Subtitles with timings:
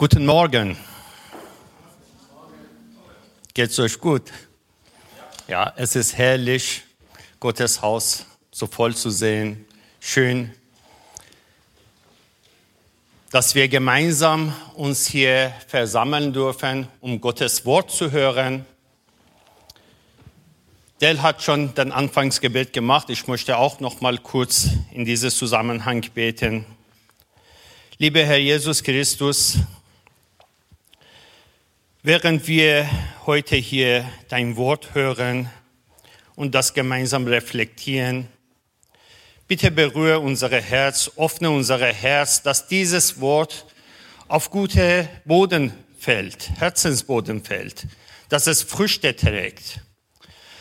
[0.00, 0.78] Guten Morgen.
[3.52, 4.32] Geht's euch gut?
[5.46, 6.84] Ja, es ist herrlich,
[7.38, 9.66] Gottes Haus so voll zu sehen.
[10.00, 10.54] Schön,
[13.30, 18.64] dass wir gemeinsam uns hier versammeln dürfen, um Gottes Wort zu hören.
[21.02, 23.10] Del hat schon den Anfangsgebet gemacht.
[23.10, 26.64] Ich möchte auch noch mal kurz in dieses Zusammenhang beten.
[27.98, 29.58] Lieber Herr Jesus Christus,
[32.02, 32.88] Während wir
[33.26, 35.50] heute hier dein Wort hören
[36.34, 38.26] und das gemeinsam reflektieren,
[39.46, 43.66] bitte berühre unser Herz, öffne unser Herz, dass dieses Wort
[44.28, 47.86] auf gute Boden fällt, Herzensboden fällt,
[48.30, 49.82] dass es Früchte trägt,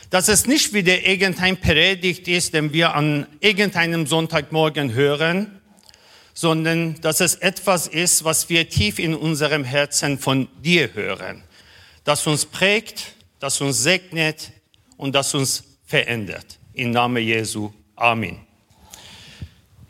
[0.09, 5.58] dass es nicht wieder irgendein Predigt ist, den wir an irgendeinem Sonntagmorgen hören,
[6.33, 11.43] sondern dass es etwas ist, was wir tief in unserem Herzen von dir hören,
[12.03, 14.51] das uns prägt, das uns segnet
[14.97, 16.59] und das uns verändert.
[16.73, 17.71] Im Namen Jesu.
[17.95, 18.39] Amen.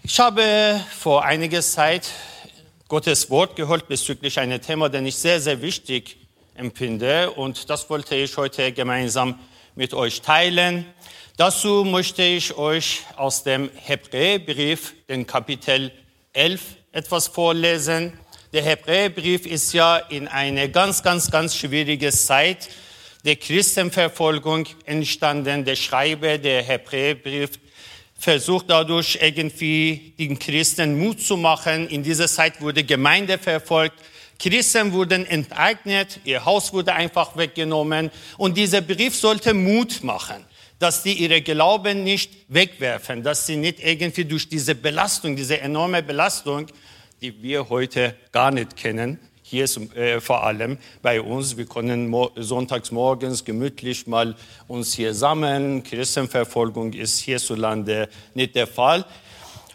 [0.04, 2.09] Ich habe vor einiger Zeit
[2.88, 6.18] Gottes Wort gehört bezüglich einem Thema, den ich sehr, sehr wichtig
[6.56, 9.40] empfinde und das wollte ich heute gemeinsam
[9.76, 10.86] mit euch teilen.
[11.38, 15.92] Dazu möchte ich euch aus dem Hebräerbrief, den Kapitel
[16.33, 18.13] 11 etwas vorlesen.
[18.53, 22.69] Der Hebräerbrief ist ja in eine ganz, ganz, ganz schwierige Zeit
[23.25, 25.66] der Christenverfolgung entstanden.
[25.66, 27.52] Der Schreiber der Hebräerbrief
[28.17, 31.88] versucht dadurch irgendwie den Christen Mut zu machen.
[31.89, 34.00] In dieser Zeit wurde Gemeinde verfolgt.
[34.38, 40.45] Christen wurden enteignet, ihr Haus wurde einfach weggenommen und dieser Brief sollte Mut machen
[40.80, 46.02] dass sie ihre Glauben nicht wegwerfen, dass sie nicht irgendwie durch diese Belastung, diese enorme
[46.02, 46.67] Belastung,
[47.22, 49.19] die wir heute gar nicht kennen,
[49.50, 54.35] hier ist, äh, vor allem bei uns, wir können sonntags morgens gemütlich mal
[54.67, 55.81] uns hier sammeln.
[55.81, 59.03] Christenverfolgung ist hierzulande nicht der Fall.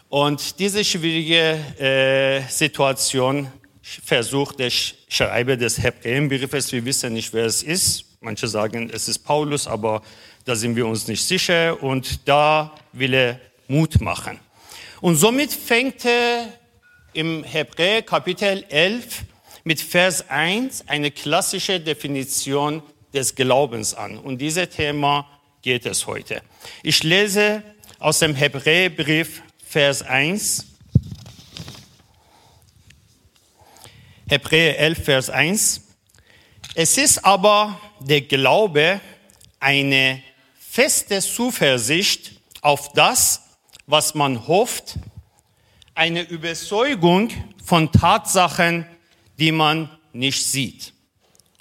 [0.07, 3.51] Und diese schwierige äh, Situation
[3.81, 8.05] versucht der Schreiber des Hebräerbriefes, wir wissen nicht, wer es ist.
[8.21, 10.01] Manche sagen, es ist Paulus, aber
[10.45, 14.39] da sind wir uns nicht sicher und da will er Mut machen.
[15.01, 16.47] Und somit fängt er
[17.13, 19.23] im Hebräer Kapitel 11
[19.63, 22.83] mit Vers 1 eine klassische Definition
[23.13, 24.19] des Glaubens an.
[24.19, 25.27] Und dieses Thema
[25.63, 26.43] geht es heute.
[26.83, 27.63] Ich lese
[27.97, 30.67] aus dem Hebräerbrief Vers 1.
[34.29, 35.81] Hebräer 11, Vers 1.
[36.75, 39.01] Es ist aber der Glaube
[39.59, 40.21] eine
[40.75, 43.41] feste Zuversicht auf das,
[43.87, 44.97] was man hofft,
[45.93, 47.31] eine Überzeugung
[47.63, 48.85] von Tatsachen,
[49.39, 50.91] die man nicht sieht.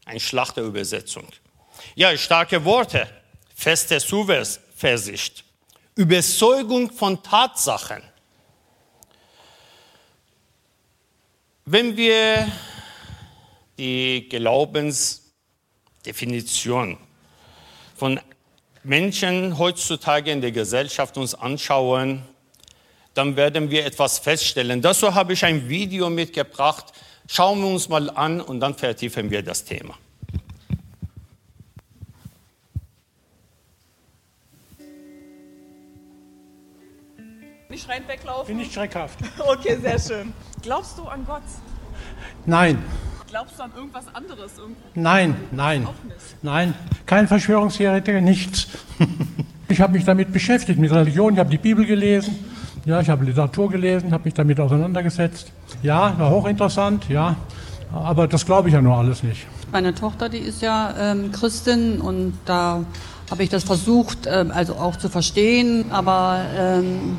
[0.04, 1.28] Ein Schlachterübersetzung.
[1.94, 3.06] Ja, starke Worte.
[3.54, 5.44] Feste Zuversicht.
[5.94, 8.02] Überzeugung von Tatsachen.
[11.64, 12.50] Wenn wir
[13.78, 16.98] die Glaubensdefinition
[17.94, 18.18] von
[18.84, 22.22] Menschen heutzutage in der Gesellschaft uns anschauen,
[23.14, 24.82] dann werden wir etwas feststellen.
[24.82, 26.92] Dazu habe ich ein Video mitgebracht.
[27.26, 29.94] Schauen wir uns mal an und dann vertiefen wir das Thema.
[37.70, 38.54] Nicht schreiend weglaufen?
[38.54, 39.18] Bin ich schreckhaft.
[39.38, 40.32] Okay, sehr schön.
[40.62, 41.42] Glaubst du an Gott?
[42.44, 42.84] Nein.
[43.34, 44.52] Glaubst du an irgendwas anderes?
[44.58, 44.80] Irgendwo?
[44.94, 45.88] Nein, nein.
[46.42, 46.72] Nein,
[47.04, 48.68] kein Verschwörungstheoretiker, nichts.
[49.66, 52.36] Ich habe mich damit beschäftigt, mit Religion, ich habe die Bibel gelesen,
[52.84, 55.50] ja, ich habe Literatur gelesen, habe mich damit auseinandergesetzt.
[55.82, 57.34] Ja, war hochinteressant, ja,
[57.92, 59.46] aber das glaube ich ja nur alles nicht.
[59.72, 62.84] Meine Tochter, die ist ja ähm, Christin und da
[63.30, 67.18] habe ich das versucht, ähm, also auch zu verstehen, aber ähm,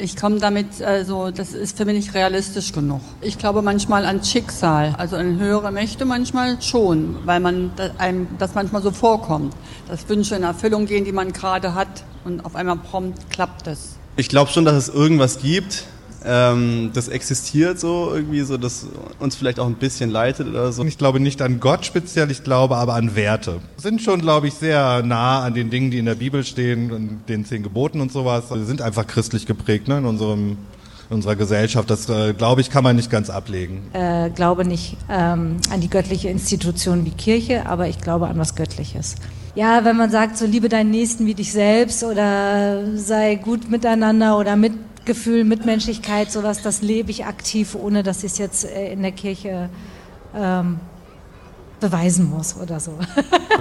[0.00, 3.00] ich komme damit, also das ist für mich nicht realistisch genug.
[3.20, 8.54] Ich glaube manchmal an Schicksal, also an höhere Mächte manchmal schon, weil man einem das
[8.54, 9.54] manchmal so vorkommt,
[9.88, 13.96] dass Wünsche in Erfüllung gehen, die man gerade hat und auf einmal prompt klappt es.
[14.16, 15.84] Ich glaube schon, dass es irgendwas gibt,
[16.24, 18.86] ähm, das existiert so irgendwie, so dass
[19.18, 20.84] uns vielleicht auch ein bisschen leitet oder so.
[20.84, 23.60] Ich glaube nicht an Gott speziell, ich glaube aber an Werte.
[23.76, 27.20] Sind schon, glaube ich, sehr nah an den Dingen, die in der Bibel stehen, und
[27.28, 28.44] den zehn Geboten und sowas.
[28.50, 30.56] Wir sind einfach christlich geprägt ne, in unserem
[31.10, 31.88] in unserer Gesellschaft.
[31.88, 33.82] Das, äh, glaube ich, kann man nicht ganz ablegen.
[33.94, 38.54] Äh, glaube nicht ähm, an die göttliche Institution wie Kirche, aber ich glaube an was
[38.54, 39.14] Göttliches.
[39.54, 44.38] Ja, wenn man sagt, so liebe deinen Nächsten wie dich selbst oder sei gut miteinander
[44.38, 44.54] oder
[45.08, 49.12] Mitgefühl, Mitmenschlichkeit, sowas, das lebe ich aktiv, ohne dass ich es jetzt äh, in der
[49.12, 49.70] Kirche
[50.34, 50.80] ähm,
[51.80, 52.92] beweisen muss oder so.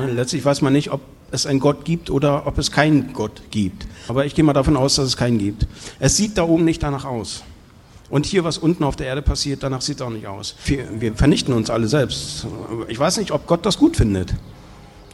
[0.09, 0.99] Letztlich weiß man nicht, ob
[1.31, 3.87] es einen Gott gibt oder ob es keinen Gott gibt.
[4.09, 5.67] Aber ich gehe mal davon aus, dass es keinen gibt.
[5.99, 7.43] Es sieht da oben nicht danach aus.
[8.09, 10.55] Und hier, was unten auf der Erde passiert, danach sieht es auch nicht aus.
[10.65, 12.45] Wir, wir vernichten uns alle selbst.
[12.89, 14.33] Ich weiß nicht, ob Gott das gut findet.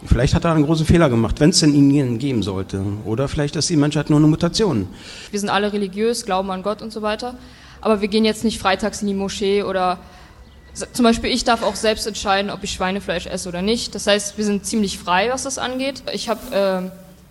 [0.05, 2.83] Vielleicht hat er einen großen Fehler gemacht, wenn es denn ihn geben sollte.
[3.05, 4.87] Oder vielleicht ist die Menschheit nur eine Mutation.
[5.31, 7.35] Wir sind alle religiös, glauben an Gott und so weiter.
[7.81, 9.99] Aber wir gehen jetzt nicht freitags in die Moschee oder
[10.93, 13.93] zum Beispiel ich darf auch selbst entscheiden, ob ich Schweinefleisch esse oder nicht.
[13.93, 16.03] Das heißt, wir sind ziemlich frei, was das angeht.
[16.13, 16.89] Ich habe äh,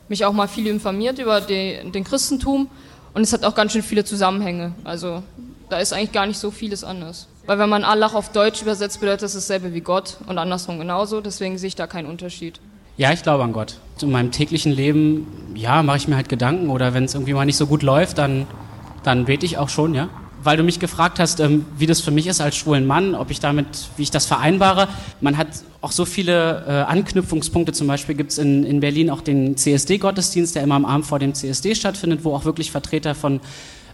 [0.08, 2.68] mich auch mal viel informiert über die, den Christentum
[3.14, 4.72] und es hat auch ganz schön viele Zusammenhänge.
[4.84, 5.22] Also
[5.68, 7.28] da ist eigentlich gar nicht so vieles anders.
[7.46, 11.20] Weil wenn man Allah auf Deutsch übersetzt, bedeutet das dasselbe wie Gott und andersrum genauso.
[11.20, 12.60] Deswegen sehe ich da keinen Unterschied.
[12.96, 13.78] Ja, ich glaube an Gott.
[14.00, 17.46] In meinem täglichen Leben, ja, mache ich mir halt Gedanken oder wenn es irgendwie mal
[17.46, 18.46] nicht so gut läuft, dann,
[19.02, 20.08] dann bete ich auch schon, ja.
[20.42, 23.30] Weil du mich gefragt hast, ähm, wie das für mich ist als schwulen Mann, ob
[23.30, 23.66] ich damit,
[23.96, 24.88] wie ich das vereinbare.
[25.20, 25.48] Man hat
[25.80, 27.72] auch so viele äh, Anknüpfungspunkte.
[27.72, 31.18] Zum Beispiel gibt es in, in Berlin auch den CSD-Gottesdienst, der immer am Abend vor
[31.18, 33.40] dem CSD stattfindet, wo auch wirklich Vertreter von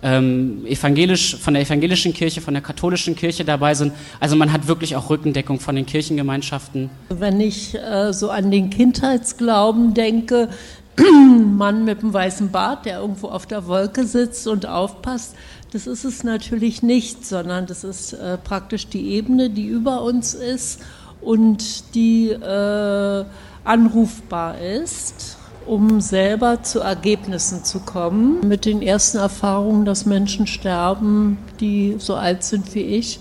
[0.03, 3.93] ähm, evangelisch, von der evangelischen Kirche, von der katholischen Kirche dabei sind.
[4.21, 6.91] Also man hat wirklich auch Rückendeckung von den Kirchengemeinschaften.
[7.09, 10.49] Wenn ich äh, so an den Kindheitsglauben denke,
[10.99, 15.35] Mann mit dem weißen Bart, der irgendwo auf der Wolke sitzt und aufpasst,
[15.73, 20.35] das ist es natürlich nicht, sondern das ist äh, praktisch die Ebene, die über uns
[20.35, 20.81] ist
[21.21, 23.25] und die äh,
[23.65, 25.39] anrufbar ist
[25.69, 28.49] um selber zu Ergebnissen zu kommen.
[28.49, 33.21] Mit den ersten Erfahrungen, dass Menschen sterben, die so alt sind wie ich,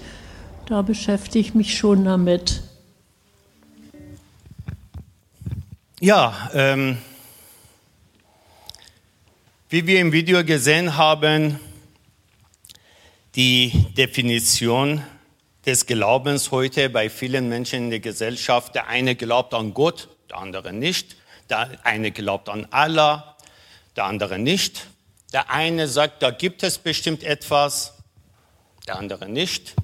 [0.65, 2.63] da beschäftige ich mich schon damit.
[5.99, 6.97] Ja, ähm,
[9.69, 11.59] wie wir im Video gesehen haben,
[13.37, 15.03] die Definition
[15.63, 20.39] des Glaubens heute bei vielen Menschen in der Gesellschaft, der eine glaubt an Gott, der
[20.39, 21.17] andere nicht.
[21.47, 23.37] Der eine glaubt an Allah,
[23.95, 24.87] der andere nicht.
[25.33, 27.93] Der eine sagt, da gibt es bestimmt etwas,
[28.87, 29.75] der andere nicht.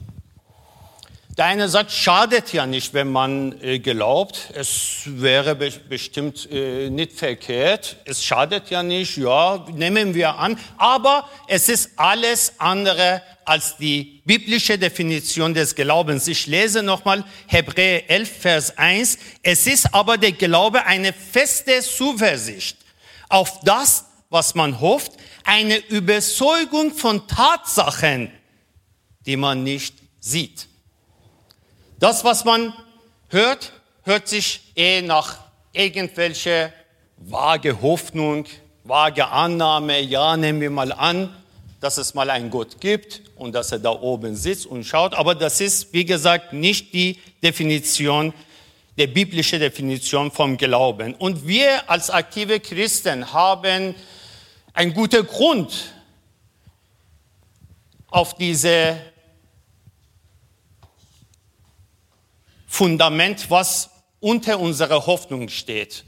[1.38, 4.51] Der eine sagt, schadet ja nicht, wenn man äh, glaubt.
[4.53, 7.97] Es wäre be bestimmt äh, nicht verkehrt.
[8.06, 10.59] Es schadet ja nicht, ja, nehmen wir an.
[10.77, 16.27] Aber es ist alles andere als die biblische Definition des Glaubens.
[16.27, 19.18] Ich lese nochmal Hebräer 11, Vers 1.
[19.41, 22.77] Es ist aber der Glaube eine feste Zuversicht
[23.30, 25.13] auf das, was man hofft,
[25.44, 28.31] eine Überzeugung von Tatsachen,
[29.25, 30.68] die man nicht sieht.
[32.03, 32.73] Das, was man
[33.29, 33.71] hört,
[34.03, 35.38] hört sich eh nach
[35.71, 36.73] irgendwelche
[37.15, 38.44] vage Hoffnung,
[38.83, 41.33] vage Annahme, ja, nehmen wir mal an,
[41.79, 45.13] dass es mal einen Gott gibt und dass er da oben sitzt und schaut.
[45.13, 48.33] Aber das ist, wie gesagt, nicht die Definition,
[48.97, 51.15] der biblische Definition vom Glauben.
[51.15, 53.95] Und wir als aktive Christen haben
[54.73, 55.94] einen guten Grund,
[58.09, 58.97] auf diese
[62.73, 66.05] Fundament, was unter unserer Hoffnung steht.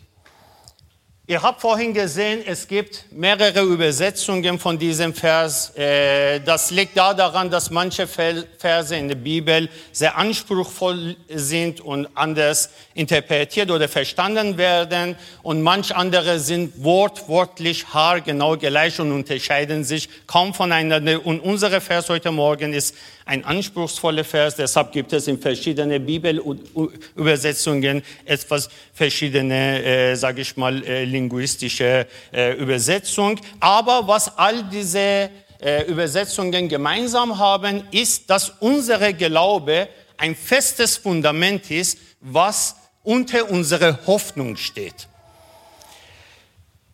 [1.27, 5.75] Ihr habt vorhin gesehen, es gibt mehrere Übersetzungen von diesem Vers.
[5.75, 12.07] Äh, das liegt da daran, dass manche Verse in der Bibel sehr anspruchsvoll sind und
[12.13, 15.15] anders interpretiert oder verstanden werden.
[15.41, 21.25] Und manch andere sind wortwörtlich haargenau gleich und unterscheiden sich kaum voneinander.
[21.25, 22.93] Und unser Vers heute Morgen ist
[23.25, 30.83] ein anspruchsvoller Vers, deshalb gibt es in verschiedenen Bibelübersetzungen etwas verschiedene, äh, sage ich mal,
[30.83, 33.39] äh, linguistische äh, Übersetzung.
[33.59, 35.29] Aber was all diese
[35.59, 43.99] äh, Übersetzungen gemeinsam haben, ist, dass unser Glaube ein festes Fundament ist, was unter unserer
[44.07, 45.07] Hoffnung steht.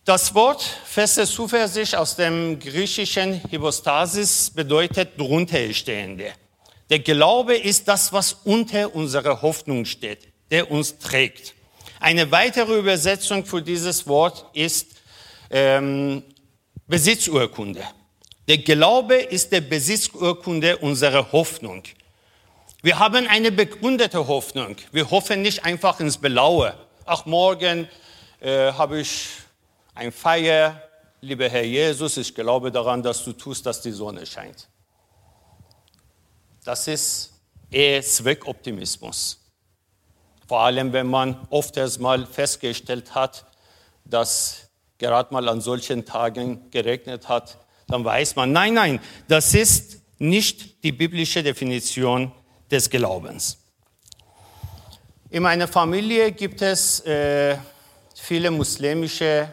[0.04, 6.32] Das Wort feste Zuversicht aus dem griechischen Hypostasis bedeutet drunterstehende.
[6.90, 11.54] Der Glaube ist das, was unter unserer Hoffnung steht, der uns trägt.
[12.02, 14.88] Eine weitere Übersetzung für dieses Wort ist
[15.50, 16.24] ähm,
[16.88, 17.84] Besitzurkunde.
[18.48, 21.84] Der Glaube ist der Besitzurkunde unserer Hoffnung.
[22.82, 24.74] Wir haben eine begründete Hoffnung.
[24.90, 26.74] Wir hoffen nicht einfach ins Belaue.
[27.06, 27.88] Ach, morgen
[28.40, 29.28] äh, habe ich
[29.94, 30.82] ein Feier,
[31.20, 34.66] lieber Herr Jesus, ich glaube daran, dass du tust, dass die Sonne scheint.
[36.64, 37.32] Das ist
[37.70, 39.41] eher Zweckoptimismus.
[40.52, 43.46] Vor allem, wenn man oft erst mal festgestellt hat,
[44.04, 44.68] dass
[44.98, 47.56] gerade mal an solchen Tagen geregnet hat,
[47.88, 52.32] dann weiß man, nein, nein, das ist nicht die biblische Definition
[52.70, 53.64] des Glaubens.
[55.30, 57.56] In meiner Familie gibt es äh,
[58.14, 59.50] viele muslimische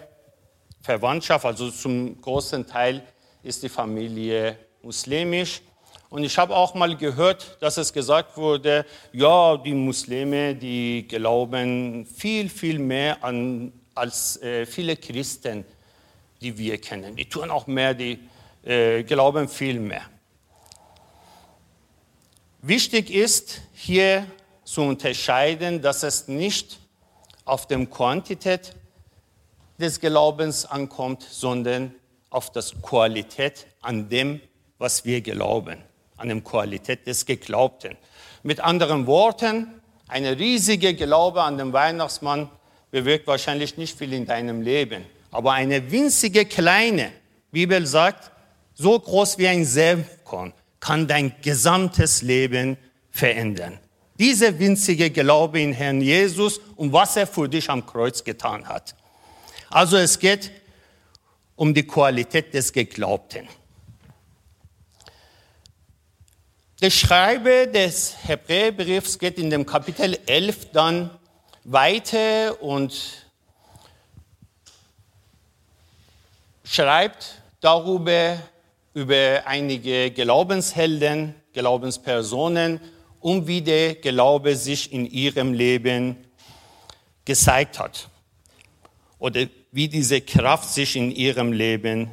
[0.82, 3.04] Verwandtschaft, also zum großen Teil
[3.42, 5.62] ist die Familie muslimisch.
[6.10, 12.06] Und ich habe auch mal gehört, dass es gesagt wurde, ja, die Muslime, die glauben
[12.06, 15.64] viel, viel mehr an, als äh, viele Christen,
[16.42, 17.16] die wir kennen.
[17.16, 18.18] Die tun auch mehr, die
[18.64, 20.02] äh, glauben viel mehr.
[22.64, 24.26] Wichtig ist hier
[24.64, 26.80] zu unterscheiden, dass es nicht
[27.46, 28.76] auf die Quantität
[29.78, 31.94] des Glaubens ankommt, sondern
[32.32, 34.42] auf das Qualität an dem,
[34.80, 35.89] was wir glauben
[36.20, 37.98] an der Qualität des Geglaubten.
[38.44, 39.68] Mit anderen Worten,
[40.08, 42.50] eine riesige Glaube an den Weihnachtsmann
[42.92, 45.06] bewirkt wahrscheinlich nicht viel in deinem Leben.
[45.32, 47.12] Aber eine winzige kleine,
[47.52, 48.32] Bibel sagt,
[48.74, 52.78] so groß wie ein Senfkorn, kann dein gesamtes Leben
[53.12, 53.80] verändern.
[54.18, 58.96] Diese winzige Glaube in Herrn Jesus und was er für dich am Kreuz getan hat.
[59.70, 60.52] Also es geht
[61.56, 63.48] um die Qualität des Geglaubten.
[66.82, 71.10] Der Schreiber des Hebräerbriefs geht in dem Kapitel 11 dann
[71.66, 73.28] weiter und
[76.64, 78.38] schreibt darüber,
[78.94, 82.80] über einige Glaubenshelden, Glaubenspersonen
[83.20, 86.16] und wie der Glaube sich in ihrem Leben
[87.26, 88.08] gezeigt hat.
[89.18, 92.10] Oder wie diese Kraft sich in ihrem Leben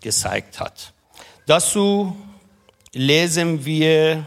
[0.00, 0.92] gezeigt hat.
[1.46, 2.16] Dazu
[2.92, 4.26] lesen wir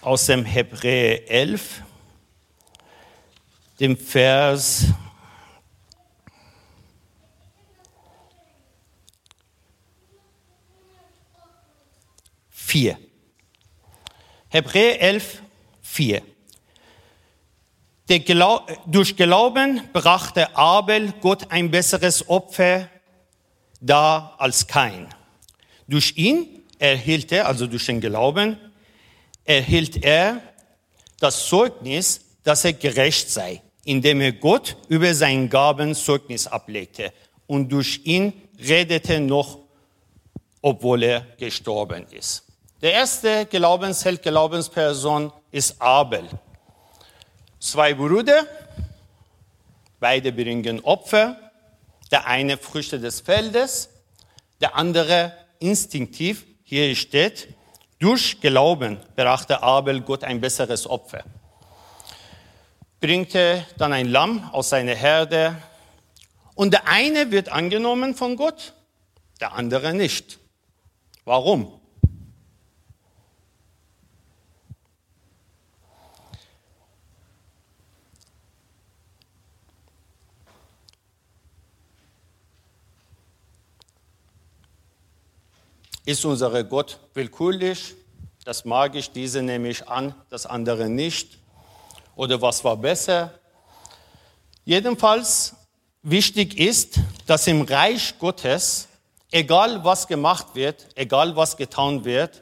[0.00, 1.82] aus dem Hebräer 11,
[3.78, 4.86] dem Vers
[12.50, 12.98] vier.
[14.48, 15.42] Hebräer 11,
[15.82, 16.22] 4.
[18.08, 22.90] Glau durch Glauben brachte Abel Gott ein besseres Opfer
[23.80, 25.15] dar als kein.
[25.88, 28.58] Durch ihn erhielt er, also durch den Glauben,
[29.44, 30.42] erhielt er
[31.20, 37.12] das Zeugnis, dass er gerecht sei, indem er Gott über seinen Gaben Zeugnis ablegte.
[37.46, 39.58] Und durch ihn redete noch,
[40.60, 42.44] obwohl er gestorben ist.
[42.82, 46.28] Der erste Glaubensheld, Glaubensperson ist Abel.
[47.58, 48.46] Zwei Brüder,
[49.98, 51.36] beide bringen Opfer.
[52.10, 53.88] Der eine Früchte des Feldes,
[54.60, 57.48] der andere instinktiv, hier steht,
[57.98, 61.24] durch Glauben brachte Abel Gott ein besseres Opfer.
[63.00, 65.56] Bringte dann ein Lamm aus seiner Herde
[66.54, 68.74] und der eine wird angenommen von Gott,
[69.40, 70.38] der andere nicht.
[71.24, 71.80] Warum?
[86.06, 87.96] Ist unser Gott willkürlich?
[88.44, 91.38] Das mag ich, diese nehme ich an, das andere nicht.
[92.14, 93.36] Oder was war besser?
[94.64, 95.56] Jedenfalls
[96.02, 98.86] wichtig ist, dass im Reich Gottes,
[99.32, 102.40] egal was gemacht wird, egal was getan wird,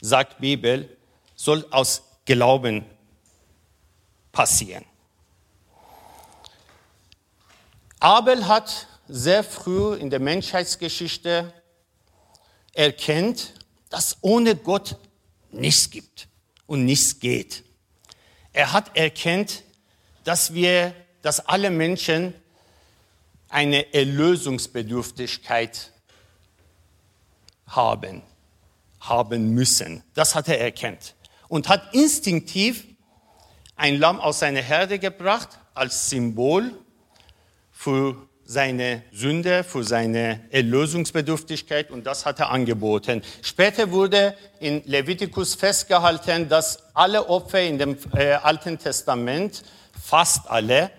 [0.00, 0.88] sagt Bibel,
[1.34, 2.86] soll aus Glauben
[4.32, 4.86] passieren.
[8.00, 11.52] Abel hat sehr früh in der Menschheitsgeschichte
[12.76, 13.54] erkennt,
[13.88, 14.96] dass ohne Gott
[15.50, 16.28] nichts gibt
[16.66, 17.64] und nichts geht.
[18.52, 19.62] Er hat erkennt,
[20.24, 22.34] dass wir, dass alle Menschen
[23.48, 25.92] eine Erlösungsbedürftigkeit
[27.66, 28.22] haben,
[29.00, 30.02] haben müssen.
[30.14, 31.14] Das hat er erkennt
[31.48, 32.84] und hat instinktiv
[33.76, 36.72] ein Lamm aus seiner Herde gebracht als Symbol
[37.70, 43.22] für seine Sünde, für seine Erlösungsbedürftigkeit und das hat er angeboten.
[43.42, 49.64] Später wurde in Levitikus festgehalten, dass alle Opfer in dem äh, Alten Testament,
[50.00, 50.92] fast alle,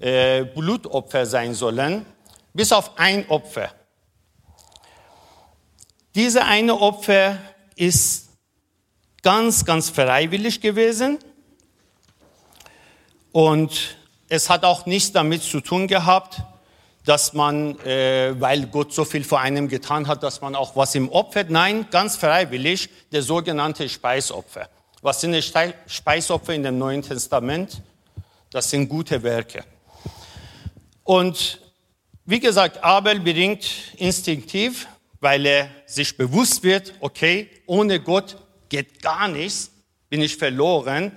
[0.00, 2.04] äh, Blutopfer sein sollen,
[2.52, 3.70] bis auf ein Opfer.
[6.16, 7.38] Diese eine Opfer
[7.76, 8.30] ist
[9.22, 11.18] ganz, ganz freiwillig gewesen
[13.30, 13.96] und
[14.28, 16.42] es hat auch nichts damit zu tun gehabt,
[17.08, 20.94] dass man, äh, weil Gott so viel vor einem getan hat, dass man auch was
[20.94, 21.44] im Opfer.
[21.48, 24.68] Nein, ganz freiwillig, der sogenannte Speisopfer.
[25.00, 25.42] Was sind die
[25.86, 27.80] Speisopfer in dem Neuen Testament?
[28.50, 29.64] Das sind gute Werke.
[31.02, 31.60] Und
[32.26, 33.64] wie gesagt, Abel bringt
[33.96, 34.86] instinktiv,
[35.18, 38.36] weil er sich bewusst wird, okay, ohne Gott
[38.68, 39.70] geht gar nichts,
[40.10, 41.12] bin ich verloren.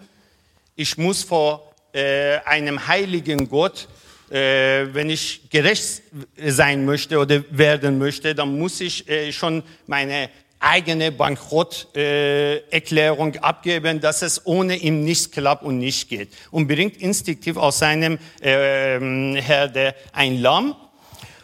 [0.77, 3.89] Ich muss vor äh, einem heiligen Gott,
[4.31, 6.03] äh, wenn ich gerecht
[6.37, 10.29] sein möchte oder werden möchte, dann muss ich äh, schon meine
[10.61, 16.29] eigene Bankrotterklärung äh, abgeben, dass es ohne ihn nicht klappt und nicht geht.
[16.51, 18.99] Und bringt instinktiv aus seinem äh,
[19.41, 20.75] Herde ein Lamm.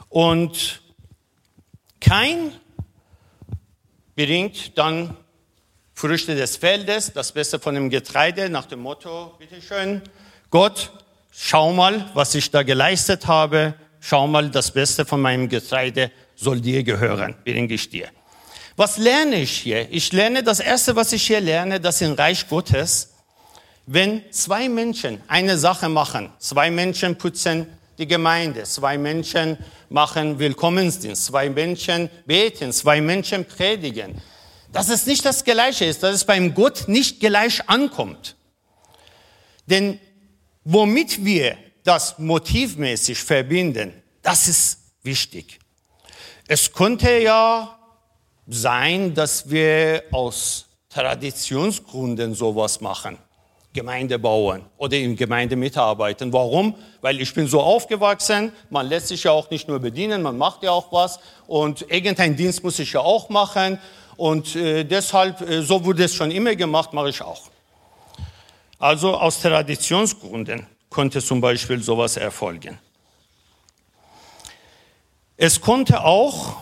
[0.10, 0.84] Und
[2.00, 2.51] kein
[4.15, 5.17] bringt dann
[5.94, 10.03] Früchte des Feldes, das Beste von dem Getreide, nach dem Motto, bitteschön,
[10.51, 10.91] Gott,
[11.39, 16.60] schau mal, was ich da geleistet habe, schau mal, das Beste von meinem Getreide soll
[16.60, 18.08] dir gehören, bringe ich dir.
[18.75, 19.88] Was lerne ich hier?
[19.91, 23.13] Ich lerne, das Erste, was ich hier lerne, dass im Reich Gottes,
[23.86, 27.67] wenn zwei Menschen eine Sache machen, zwei Menschen putzen
[27.98, 29.58] die Gemeinde, zwei Menschen
[29.89, 34.22] machen Willkommensdienst, zwei Menschen beten, zwei Menschen predigen,
[34.72, 38.36] dass es nicht das Gleiche ist, dass es beim Gott nicht gleich ankommt.
[39.67, 40.00] Denn
[40.69, 45.59] womit wir das motivmäßig verbinden, das ist wichtig.
[46.45, 47.79] Es könnte ja
[48.47, 53.17] sein, dass wir aus Traditionsgründen sowas machen.
[53.71, 56.33] Gemeinde bauen oder in Gemeinde mitarbeiten.
[56.33, 56.75] Warum?
[57.00, 60.63] Weil ich bin so aufgewachsen, man lässt sich ja auch nicht nur bedienen, man macht
[60.63, 63.79] ja auch was und irgendein Dienst muss ich ja auch machen
[64.17, 67.43] und äh, deshalb, äh, so wurde es schon immer gemacht, mache ich auch.
[68.79, 72.79] Also aus Traditionsgründen konnte zum Beispiel sowas erfolgen.
[75.36, 76.57] Es konnte auch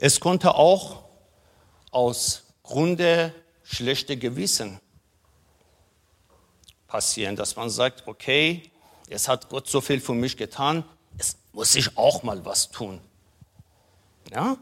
[0.00, 1.02] Es konnte auch
[1.90, 4.80] aus Grunde schlechte Gewissen
[6.86, 8.70] passieren, dass man sagt, okay,
[9.08, 10.84] jetzt hat Gott so viel für mich getan,
[11.16, 13.00] jetzt muss ich auch mal was tun.
[14.30, 14.56] Ja?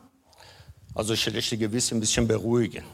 [0.95, 2.85] Also schlechte Gewissen ein bisschen beruhigen.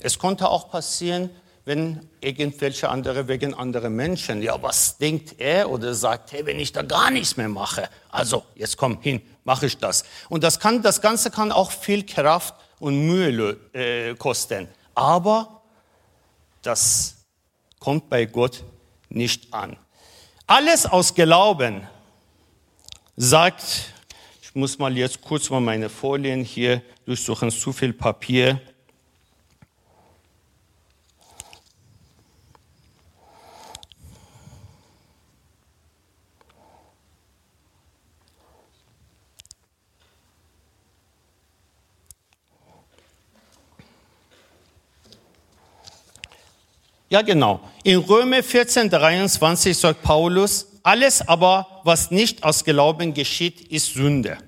[0.00, 1.30] Es konnte auch passieren,
[1.64, 6.72] wenn irgendwelche andere wegen andere Menschen, ja, was denkt er oder sagt, hey, wenn ich
[6.72, 10.04] da gar nichts mehr mache, also jetzt komm hin, mache ich das.
[10.28, 14.68] Und das kann, das Ganze kann auch viel Kraft und Mühe äh, kosten.
[14.94, 15.62] Aber
[16.62, 17.16] das
[17.80, 18.62] kommt bei Gott
[19.08, 19.76] nicht an.
[20.46, 21.86] Alles aus Glauben
[23.16, 23.95] sagt, ich
[24.56, 28.58] muss mal jetzt kurz mal meine Folien hier durchsuchen, zu viel Papier.
[47.08, 47.60] Ja, genau.
[47.84, 54.38] In Römer 14, 23 sagt Paulus, alles aber, was nicht aus Glauben geschieht, ist Sünde.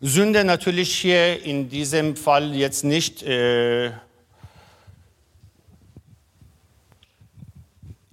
[0.00, 3.92] Sünde natürlich hier in diesem Fall jetzt nicht äh,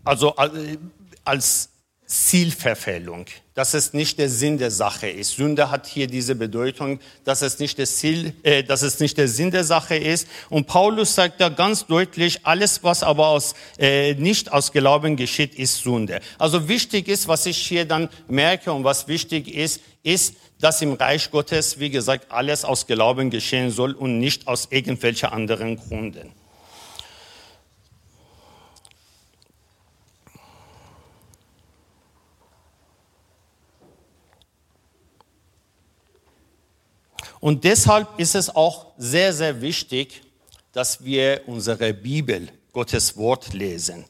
[0.03, 0.77] also äh,
[1.23, 1.70] als
[2.11, 5.37] Zielverfehlung, dass es nicht der Sinn der Sache ist.
[5.37, 9.29] Sünde hat hier diese Bedeutung, dass es nicht, das Ziel, äh, dass es nicht der
[9.29, 10.27] Sinn der Sache ist.
[10.49, 15.55] Und Paulus sagt da ganz deutlich, alles, was aber aus, äh, nicht aus Glauben geschieht,
[15.55, 16.19] ist Sünde.
[16.37, 20.93] Also wichtig ist, was ich hier dann merke und was wichtig ist, ist, dass im
[20.93, 26.40] Reich Gottes, wie gesagt, alles aus Glauben geschehen soll und nicht aus irgendwelchen anderen Gründen.
[37.41, 40.21] Und deshalb ist es auch sehr, sehr wichtig,
[40.71, 44.05] dass wir unsere Bibel, Gottes Wort lesen.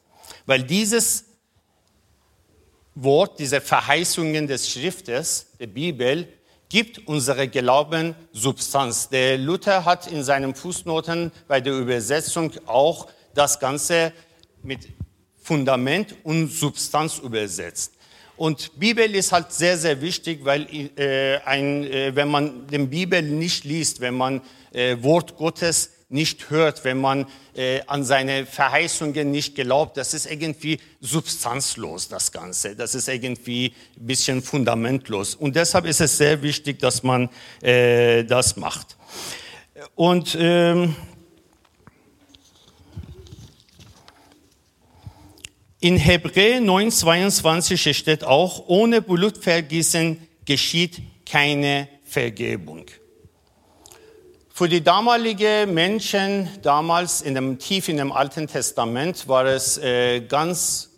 [0.46, 1.26] Weil dieses
[2.94, 6.28] Wort, diese Verheißungen des Schriftes, der Bibel,
[6.70, 9.10] gibt unsere Glauben Substanz.
[9.10, 14.14] Der Luther hat in seinen Fußnoten bei der Übersetzung auch das Ganze
[14.62, 14.90] mit
[15.42, 17.94] Fundament und Substanz übersetzt.
[18.42, 20.66] Und Bibel ist halt sehr, sehr wichtig, weil
[20.98, 24.42] äh, ein, äh, wenn man den Bibel nicht liest, wenn man
[24.74, 30.26] äh, Wort Gottes nicht hört, wenn man äh, an seine Verheißungen nicht glaubt, das ist
[30.26, 32.76] irgendwie substanzlos, das Ganze.
[32.76, 35.36] Das ist irgendwie ein bisschen fundamentlos.
[35.36, 37.30] Und deshalb ist es sehr wichtig, dass man
[37.62, 38.98] äh, das macht.
[39.94, 40.96] Und ähm,
[45.84, 52.86] In Hebräer 9,22 steht auch, ohne Blutvergießen geschieht keine Vergebung.
[54.54, 60.22] Für die damaligen Menschen, damals in dem, tief in dem Alten Testament, war es äh,
[60.22, 60.92] ganz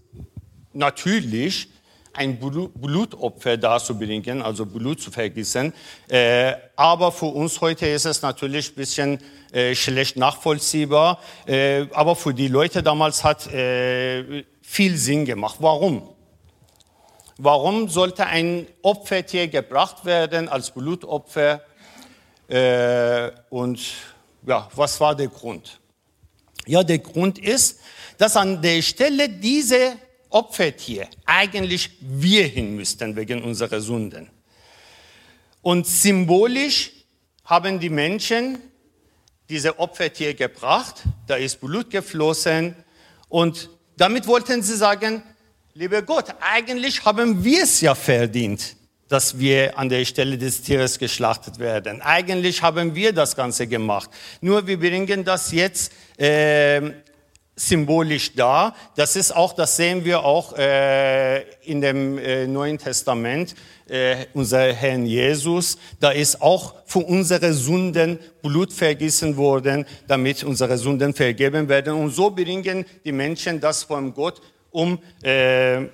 [0.74, 1.70] natürlich,
[2.12, 5.74] ein Blu- Blutopfer darzubringen, also Blut zu vergießen.
[6.10, 9.20] Äh, aber für uns heute ist es natürlich ein bisschen
[9.54, 11.22] äh, schlecht nachvollziehbar.
[11.48, 15.58] Äh, aber für die Leute damals hat äh, viel Sinn gemacht.
[15.60, 16.10] Warum?
[17.38, 21.62] Warum sollte ein Opfertier gebracht werden als Blutopfer?
[22.48, 23.80] Äh, und
[24.48, 25.80] ja, was war der Grund?
[26.66, 27.80] Ja, der Grund ist,
[28.18, 29.98] dass an der Stelle diese
[30.30, 34.30] Opfertier eigentlich wir hin müssten wegen unserer Sünden.
[35.62, 36.92] Und symbolisch
[37.46, 38.60] haben die Menschen
[39.50, 42.76] diese Opfertier gebracht, da ist Blut geflossen
[43.28, 45.24] und damit wollten sie sagen,
[45.74, 48.76] lieber Gott, eigentlich haben wir es ja verdient,
[49.08, 52.02] dass wir an der Stelle des Tieres geschlachtet werden.
[52.02, 54.10] Eigentlich haben wir das Ganze gemacht.
[54.42, 56.92] Nur wir bringen das jetzt äh,
[57.56, 58.76] symbolisch dar.
[58.96, 63.56] Das ist auch, das sehen wir auch äh, in dem äh, Neuen Testament,
[63.88, 65.78] äh, unser Herrn Jesus.
[66.00, 71.94] Da ist auch für unsere Sünden Blut vergießen worden, damit unsere Sünden vergeben werden.
[71.94, 75.86] Und so bringen die Menschen das von Gott, um äh,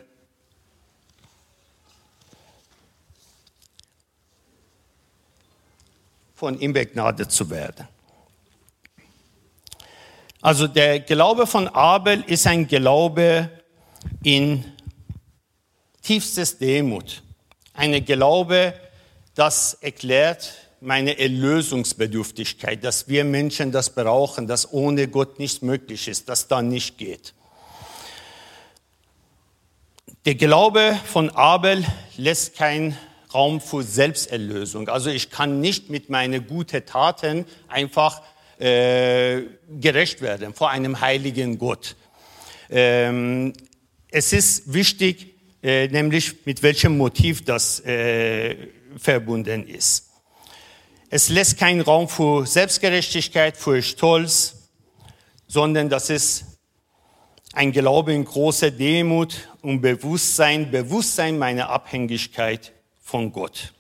[6.36, 7.99] von ihm begnadet zu werden.
[10.42, 13.50] Also der Glaube von Abel ist ein Glaube
[14.24, 14.64] in
[16.02, 17.24] tiefstes Demut.
[17.74, 18.74] Eine Glaube,
[19.36, 26.30] das erklärt meine Erlösungsbedürftigkeit, dass wir Menschen das brauchen, dass ohne Gott nichts möglich ist,
[26.30, 27.34] dass da nicht geht.
[30.26, 32.98] Der Glaube von Abel lässt keinen
[33.34, 34.88] Raum für Selbsterlösung.
[34.88, 38.22] Also ich kann nicht mit meinen guten Taten einfach
[38.60, 39.42] äh,
[39.80, 41.96] gerecht werden vor einem heiligen Gott.
[42.70, 43.54] Ähm,
[44.12, 48.68] es ist wichtig, äh, nämlich mit welchem Motiv das äh,
[48.98, 50.10] verbunden ist.
[51.10, 54.70] Es lässt keinen Raum für Selbstgerechtigkeit, für Stolz,
[55.48, 56.46] sondern das ist
[57.54, 63.74] ein Glaube in große Demut und Bewusstsein, Bewusstsein meiner Abhängigkeit von Gott.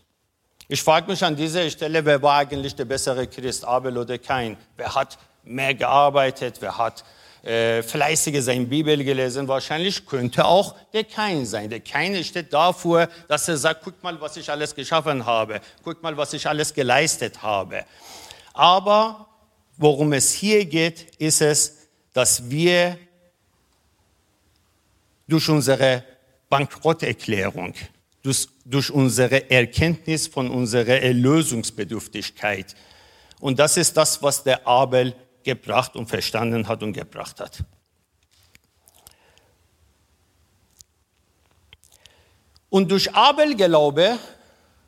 [0.71, 4.55] Ich frage mich an dieser Stelle, wer war eigentlich der bessere Christ, Abel oder Kain?
[4.77, 6.57] Wer hat mehr gearbeitet?
[6.59, 7.03] Wer hat
[7.41, 9.47] äh, fleißiger seine Bibel gelesen?
[9.47, 11.71] Wahrscheinlich könnte auch der Kain sein.
[11.71, 15.59] Der Kain steht dafür, dass er sagt, guck mal, was ich alles geschaffen habe.
[15.83, 17.83] Guck mal, was ich alles geleistet habe.
[18.53, 19.25] Aber
[19.75, 22.95] worum es hier geht, ist es, dass wir
[25.27, 26.03] durch unsere
[26.47, 27.73] Bankrotterklärung,
[28.23, 32.75] durch, durch unsere Erkenntnis von unserer Erlösungsbedürftigkeit.
[33.39, 37.63] Und das ist das, was der Abel gebracht und verstanden hat und gebracht hat.
[42.69, 44.19] Und durch Abel-Glaube,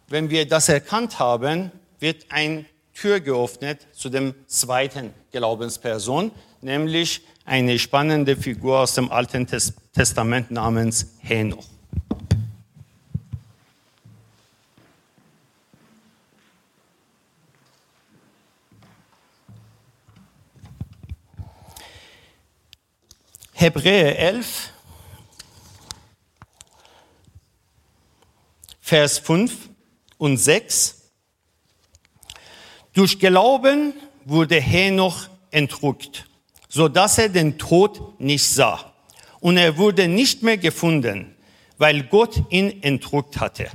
[0.08, 7.80] wenn wir das erkannt haben, wird ein Tür geöffnet zu dem zweiten Glaubensperson, nämlich eine
[7.80, 11.71] spannende Figur aus dem Alten Testament namens Henoch.
[23.62, 24.72] Hebräer 11,
[28.80, 29.70] Vers 5
[30.18, 31.12] und 6.
[32.94, 33.94] Durch Glauben
[34.26, 36.26] wurde Henoch entrückt,
[36.70, 38.94] so dass er den Tod nicht sah.
[39.42, 41.36] Und er wurde nicht mehr gefunden,
[41.78, 43.70] weil Gott ihn entrückt hatte.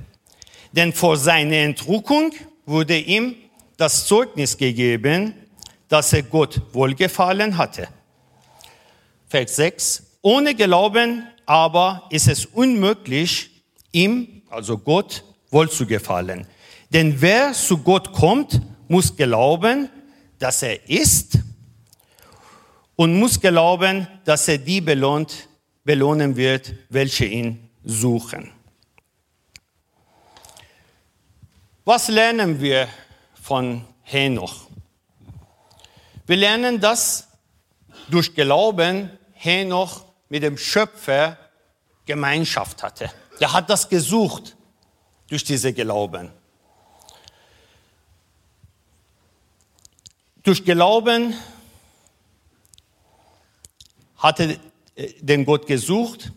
[0.73, 2.33] Denn vor seiner Entrückung
[2.65, 3.37] wurde ihm
[3.77, 5.33] das Zeugnis gegeben,
[5.87, 7.87] dass er Gott wohlgefallen hatte.
[9.37, 10.03] Vers 6.
[10.23, 13.51] Ohne Glauben aber ist es unmöglich,
[13.93, 16.47] ihm, also Gott, wohlzugefallen.
[16.89, 19.91] Denn wer zu Gott kommt, muss glauben,
[20.39, 21.39] dass er ist
[22.97, 25.51] und muss glauben, dass er die belohnt,
[25.85, 28.51] belohnen wird, welche ihn suchen.
[31.85, 32.89] Was lernen wir
[33.43, 34.67] von Henoch?
[36.27, 37.29] Wir lernen, dass
[38.09, 41.39] durch Glauben Henoch mit dem Schöpfer
[42.07, 43.11] Gemeinschaft hatte.
[43.39, 44.57] Er hat das gesucht
[45.29, 46.31] durch diese Glauben.
[50.43, 51.35] Durch Glauben
[54.17, 54.59] hatte
[55.21, 56.33] den Gott gesucht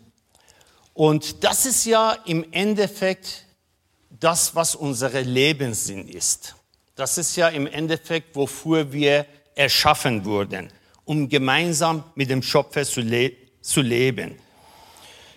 [0.92, 3.46] und das ist ja im Endeffekt
[4.10, 6.56] das, was unser Lebenssinn ist.
[6.96, 10.70] Das ist ja im Endeffekt, wofür wir erschaffen wurden
[11.10, 14.38] um gemeinsam mit dem Schöpfer zu, le zu leben.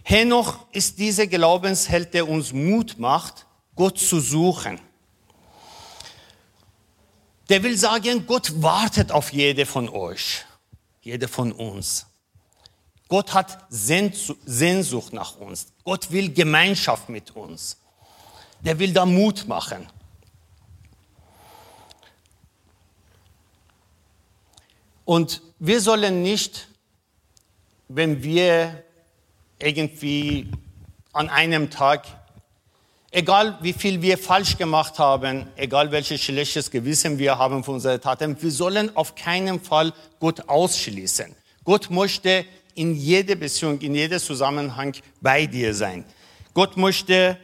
[0.04, 4.80] Henoch ist dieser Glaubensheld, der uns Mut macht, Gott zu suchen.
[7.50, 10.46] Der will sagen, Gott wartet auf jede von euch,
[11.02, 12.06] jede von uns.
[13.08, 15.74] Gott hat Sehnsucht nach uns.
[15.84, 17.80] Gott will Gemeinschaft mit uns.
[18.62, 19.88] Der will da Mut machen.
[25.06, 26.68] Und wir sollen nicht,
[27.88, 28.84] wenn wir
[29.60, 30.50] irgendwie
[31.12, 32.06] an einem Tag,
[33.12, 38.02] egal wie viel wir falsch gemacht haben, egal welches schlechtes Gewissen wir haben von unseren
[38.02, 41.36] Taten, wir sollen auf keinen Fall Gott ausschließen.
[41.64, 46.04] Gott möchte in jeder Beziehung, in jedem Zusammenhang bei dir sein.
[46.54, 47.38] Gott möchte,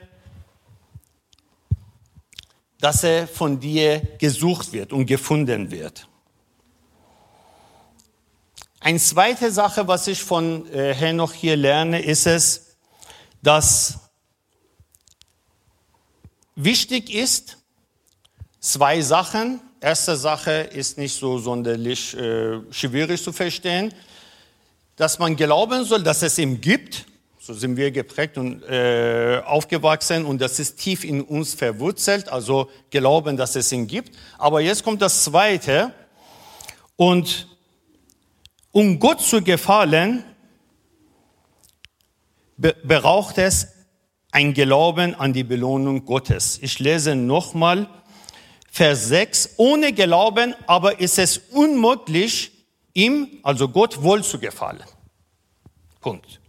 [2.79, 6.08] dass er von dir gesucht wird und gefunden wird.
[8.81, 12.77] Eine zweite Sache, was ich von äh, Henoch hier lerne, ist es,
[13.41, 13.99] dass
[16.55, 17.57] wichtig ist,
[18.61, 19.59] zwei Sachen.
[19.81, 23.93] Erste Sache ist nicht so sonderlich äh, schwierig zu verstehen,
[24.95, 27.05] dass man glauben soll, dass es ihm gibt.
[27.37, 32.69] So sind wir geprägt und äh, aufgewachsen und das ist tief in uns verwurzelt, also
[32.91, 34.15] glauben, dass es ihn gibt.
[34.37, 35.93] Aber jetzt kommt das Zweite
[36.95, 37.48] und
[38.71, 40.23] um Gott zu gefallen,
[42.57, 43.67] braucht es
[44.31, 46.59] ein Glauben an die Belohnung Gottes.
[46.61, 47.89] Ich lese nochmal
[48.71, 49.55] Vers 6.
[49.57, 52.51] Ohne Glauben aber ist es unmöglich,
[52.93, 54.83] ihm, also Gott, wohl zu gefallen.
[56.01, 56.39] Punkt.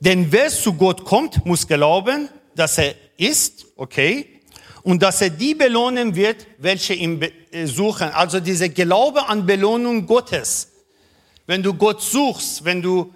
[0.00, 4.33] Denn wer zu Gott kommt, muss glauben, dass er ist, okay,
[4.84, 8.10] und dass er die belohnen wird, welche ihn äh, suchen.
[8.10, 10.68] Also diese Glaube an Belohnung Gottes.
[11.46, 13.12] Wenn du Gott suchst, wenn du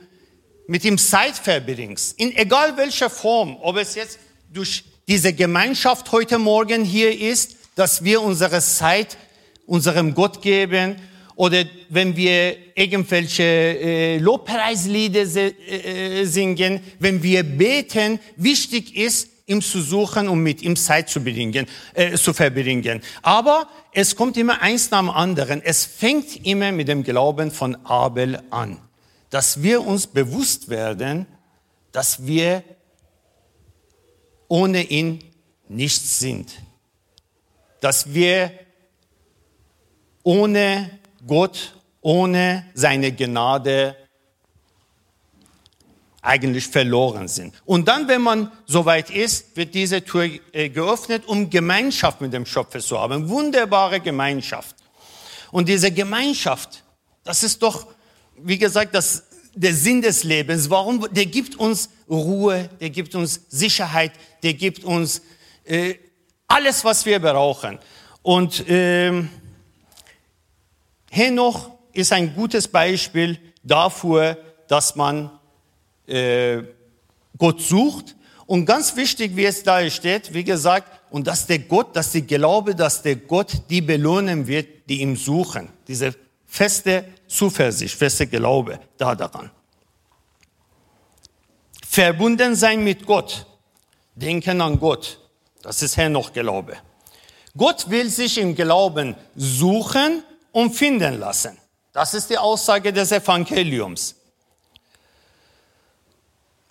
[0.66, 4.18] mit ihm Zeit verbringst, in egal welcher Form, ob es jetzt
[4.52, 9.16] durch diese Gemeinschaft heute Morgen hier ist, dass wir unsere Zeit
[9.66, 10.96] unserem Gott geben,
[11.36, 19.80] oder wenn wir irgendwelche äh, Lobpreislieder äh, singen, wenn wir beten, wichtig ist, ihm zu
[19.80, 23.02] suchen und mit ihm Zeit zu, bedingen, äh, zu verbringen.
[23.22, 25.62] Aber es kommt immer eins nach dem anderen.
[25.62, 28.78] Es fängt immer mit dem Glauben von Abel an.
[29.30, 31.26] Dass wir uns bewusst werden,
[31.92, 32.62] dass wir
[34.48, 35.24] ohne ihn
[35.68, 36.52] nichts sind.
[37.80, 38.52] Dass wir
[40.22, 40.90] ohne
[41.26, 43.96] Gott, ohne seine Gnade
[46.22, 47.54] eigentlich verloren sind.
[47.64, 52.44] Und dann, wenn man soweit ist, wird diese Tür äh, geöffnet, um Gemeinschaft mit dem
[52.44, 53.28] Schöpfer zu haben.
[53.28, 54.76] Wunderbare Gemeinschaft.
[55.50, 56.82] Und diese Gemeinschaft,
[57.24, 57.86] das ist doch,
[58.36, 60.68] wie gesagt, das, der Sinn des Lebens.
[60.68, 61.06] Warum?
[61.12, 65.22] Der gibt uns Ruhe, der gibt uns Sicherheit, der gibt uns
[65.64, 65.94] äh,
[66.46, 67.78] alles, was wir brauchen.
[68.22, 69.24] Und äh,
[71.10, 74.36] Henoch ist ein gutes Beispiel dafür,
[74.68, 75.37] dass man
[76.08, 76.62] äh,
[77.36, 78.16] Gott sucht.
[78.46, 82.26] Und ganz wichtig, wie es da steht, wie gesagt, und dass der Gott, dass die
[82.26, 85.68] Glaube, dass der Gott die belohnen wird, die ihm suchen.
[85.86, 86.14] Diese
[86.46, 89.50] feste Zuversicht, feste Glaube da daran.
[91.86, 93.46] Verbunden sein mit Gott,
[94.14, 95.20] denken an Gott,
[95.62, 96.76] das ist Herr noch Glaube.
[97.56, 101.58] Gott will sich im Glauben suchen und finden lassen.
[101.92, 104.14] Das ist die Aussage des Evangeliums.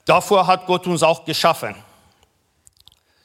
[0.07, 1.75] Dafür hat Gott uns auch geschaffen.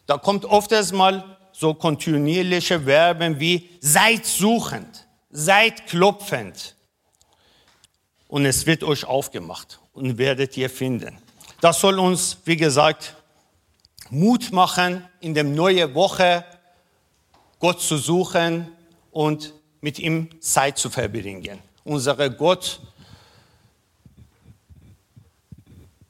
[0.07, 6.75] Da kommt oft erstmal so kontinuierliche Verben wie seid suchend, seid klopfend.
[8.27, 11.16] Und es wird euch aufgemacht und werdet ihr finden.
[11.61, 13.14] Das soll uns, wie gesagt,
[14.11, 16.45] Mut machen, in der neuen Woche
[17.61, 18.73] Gott zu suchen
[19.12, 21.61] und mit ihm Zeit zu verbringen.
[21.85, 22.81] Unser Gott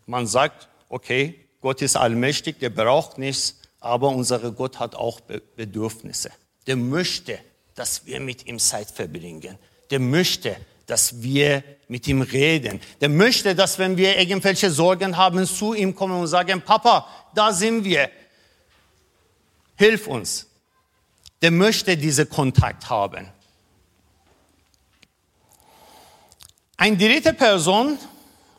[0.06, 6.30] Man sagt, okay, Gott ist allmächtig, der braucht nichts, aber unser Gott hat auch Bedürfnisse.
[6.66, 7.38] Der möchte,
[7.74, 9.58] dass wir mit ihm Zeit verbringen.
[9.90, 12.80] Der möchte, dass wir mit ihm reden.
[13.00, 17.52] Der möchte, dass wenn wir irgendwelche Sorgen haben, zu ihm kommen und sagen, Papa, da
[17.52, 18.10] sind wir.
[19.76, 20.48] Hilf uns.
[21.40, 23.28] Der möchte diesen Kontakt haben.
[26.76, 27.98] Eine dritte Person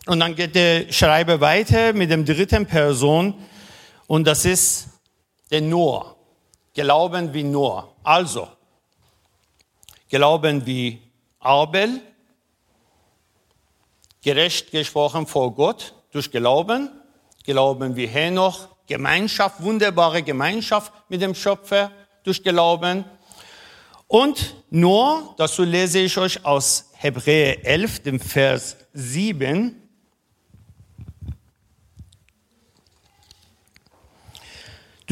[0.05, 3.35] und dann geht der Schreiber weiter mit dem dritten Person
[4.07, 4.87] und das ist
[5.49, 6.15] der Noah.
[6.73, 7.93] Glauben wie Noah.
[8.03, 8.47] Also,
[10.09, 11.01] Glauben wie
[11.39, 12.01] Abel,
[14.21, 16.89] gerecht gesprochen vor Gott durch Glauben.
[17.43, 21.91] Glauben wie Henoch, Gemeinschaft, wunderbare Gemeinschaft mit dem Schöpfer
[22.23, 23.03] durch Glauben.
[24.07, 29.82] Und nur, dazu lese ich euch aus Hebräer 11, dem Vers 7.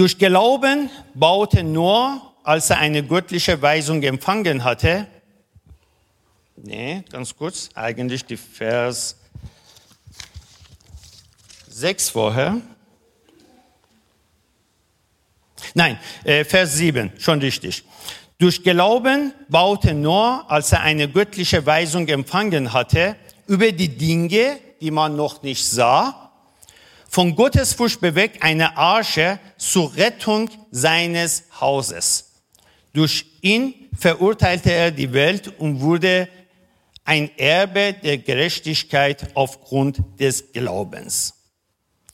[0.01, 5.05] Durch Glauben baute Noah, als er eine göttliche Weisung empfangen hatte,
[6.55, 9.15] nee, ganz kurz, eigentlich die Vers
[11.69, 12.57] 6 vorher.
[15.75, 17.83] Nein, äh, Vers 7, schon richtig.
[18.39, 24.89] Durch Glauben baute Noah, als er eine göttliche Weisung empfangen hatte, über die Dinge, die
[24.89, 26.30] man noch nicht sah,
[27.11, 32.31] von Gottes Furcht bewegt eine Arche zur Rettung seines Hauses.
[32.93, 36.29] Durch ihn verurteilte er die Welt und wurde
[37.03, 41.33] ein Erbe der Gerechtigkeit aufgrund des Glaubens.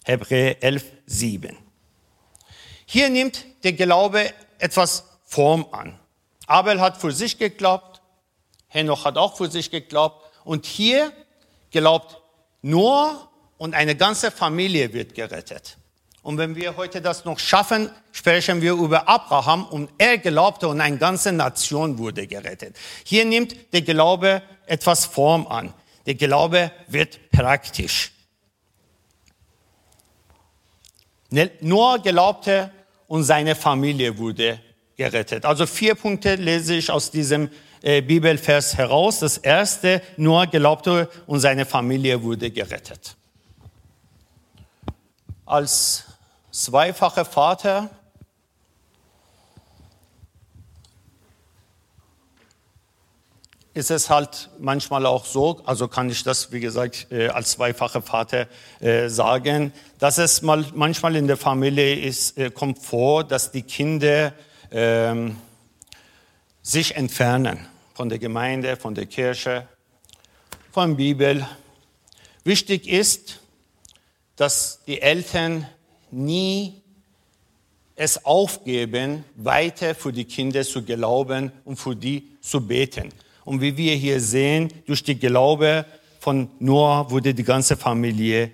[0.03, 1.55] Hebräer 11, 7.
[2.87, 5.99] Hier nimmt der Glaube etwas Form an.
[6.47, 8.01] Abel hat für sich geglaubt,
[8.67, 11.13] Henoch hat auch für sich geglaubt und hier
[11.69, 12.19] glaubt
[12.63, 13.26] Noah
[13.57, 15.77] und eine ganze Familie wird gerettet.
[16.27, 20.81] Und wenn wir heute das noch schaffen, sprechen wir über Abraham und er glaubte und
[20.81, 22.75] eine ganze Nation wurde gerettet.
[23.05, 25.73] Hier nimmt der Glaube etwas Form an.
[26.05, 28.11] Der Glaube wird praktisch.
[31.61, 32.71] Noah glaubte
[33.07, 34.59] und seine Familie wurde
[34.97, 35.45] gerettet.
[35.45, 37.49] Also vier Punkte lese ich aus diesem
[37.81, 39.19] äh, Bibelvers heraus.
[39.19, 43.15] Das erste, Noah glaubte und seine Familie wurde gerettet.
[45.47, 46.03] Als
[46.51, 47.89] zweifacher Vater
[53.73, 58.01] ist es halt manchmal auch so, also kann ich das, wie gesagt, äh, als zweifacher
[58.01, 58.47] Vater
[58.81, 64.33] äh, sagen, dass es mal manchmal in der Familie ist, kommt vor, dass die Kinder
[64.69, 65.37] ähm,
[66.61, 69.65] sich entfernen von der Gemeinde, von der Kirche,
[70.73, 71.47] von der Bibel.
[72.43, 73.39] Wichtig ist,
[74.37, 75.67] dass die Eltern
[76.11, 76.81] nie
[77.95, 83.09] es aufgeben, weiter für die Kinder zu glauben und für die zu beten.
[83.43, 85.85] Und wie wir hier sehen, durch die Glaube
[86.19, 88.51] von Noah wurde die ganze Familie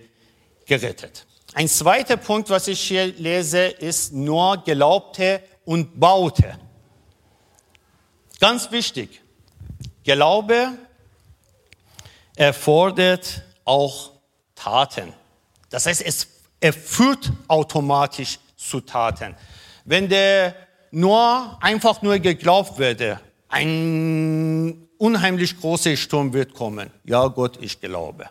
[0.66, 1.26] gerettet.
[1.54, 6.58] Ein zweiter Punkt, was ich hier lese, ist, Noah glaubte und baute.
[8.40, 9.22] Ganz wichtig,
[10.04, 10.70] Glaube
[12.36, 14.12] erfordert auch
[14.56, 15.14] Taten.
[15.74, 16.28] Das heißt, es
[16.60, 19.36] er führt automatisch zu Taten.
[19.86, 20.56] Wenn der
[20.92, 26.92] nur einfach nur geglaubt würde, ein unheimlich großer Sturm wird kommen.
[27.06, 28.30] Ja, Gott, ich glaube.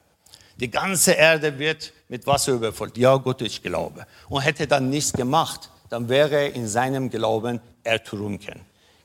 [0.56, 2.96] Die ganze Erde wird mit Wasser überfüllt.
[2.96, 4.06] Ja, Gott, ich glaube.
[4.28, 8.60] Und hätte dann nichts gemacht, dann wäre er in seinem Glauben ertrunken.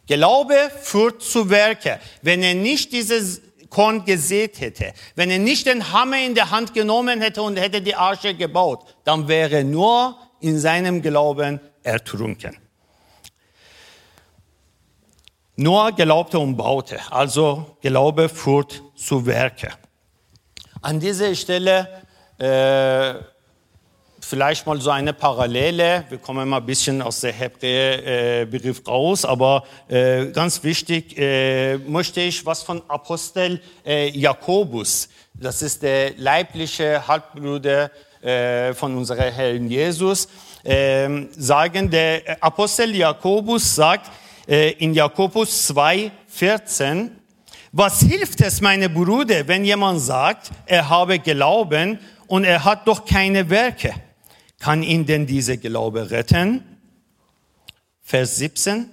[0.06, 2.00] Glaube führt zu Werke.
[2.22, 6.74] Wenn er nicht dieses Korn gesät hätte, wenn er nicht den Hammer in der Hand
[6.74, 12.58] genommen hätte und hätte die Arche gebaut, dann wäre nur in seinem Glauben ertrunken.
[15.56, 19.70] Noah glaubte und baute, also Glaube führt zu Werke.
[20.82, 22.04] An dieser Stelle
[22.38, 23.16] äh,
[24.28, 26.04] vielleicht mal so eine Parallele.
[26.10, 32.20] Wir kommen mal ein bisschen aus der Hebräer-Begriff raus, aber äh, ganz wichtig äh, möchte
[32.20, 37.90] ich was von Apostel äh, Jakobus, das ist der leibliche Halbbruder
[38.22, 40.28] äh, von unserem Herrn Jesus,
[40.64, 41.90] äh, sagen.
[41.90, 44.12] Der Apostel Jakobus sagt
[44.46, 47.12] äh, in Jakobus 2, 14,
[47.72, 53.06] was hilft es, meine Brüder, wenn jemand sagt, er habe Glauben und er hat doch
[53.06, 53.94] keine Werke?
[54.60, 56.64] Kann ihn denn dieser Glaube retten?
[58.02, 58.92] Vers 17.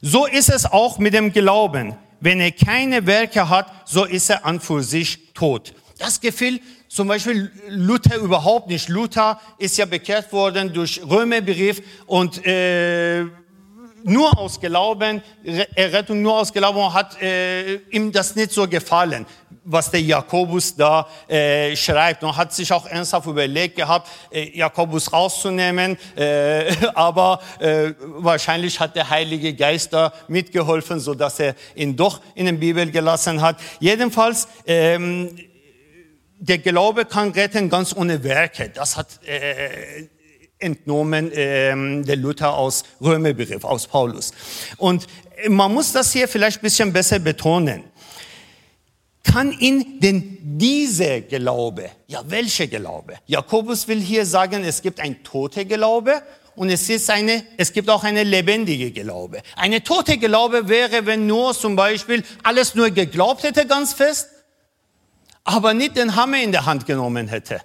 [0.00, 1.96] So ist es auch mit dem Glauben.
[2.20, 5.74] Wenn er keine Werke hat, so ist er an für sich tot.
[5.98, 8.88] Das gefiel zum Beispiel Luther überhaupt nicht.
[8.88, 13.24] Luther ist ja bekehrt worden durch Römerbrief und äh,
[14.04, 15.22] nur aus Glauben,
[15.74, 19.26] Errettung nur aus Glauben hat äh, ihm das nicht so gefallen
[19.66, 25.12] was der Jakobus da äh, schreibt und hat sich auch ernsthaft überlegt gehabt, äh, Jakobus
[25.12, 31.96] rauszunehmen, äh, aber äh, wahrscheinlich hat der Heilige Geist da mitgeholfen, so dass er ihn
[31.96, 33.58] doch in den Bibel gelassen hat.
[33.80, 35.36] Jedenfalls ähm,
[36.38, 38.70] der Glaube kann retten ganz ohne Werke.
[38.72, 40.06] Das hat äh,
[40.58, 44.32] entnommen ähm, der Luther aus Römerbrief, aus Paulus.
[44.76, 45.06] Und
[45.48, 47.84] man muss das hier vielleicht bisschen besser betonen.
[49.26, 53.14] Kann ihn denn diese Glaube, ja welche Glaube?
[53.26, 56.22] Jakobus will hier sagen, es gibt ein tote Glaube
[56.54, 59.42] und es, ist eine, es gibt auch eine lebendige Glaube.
[59.56, 64.28] Eine tote Glaube wäre, wenn nur zum Beispiel alles nur geglaubt hätte ganz fest,
[65.44, 67.60] aber nicht den Hammer in der Hand genommen hätte.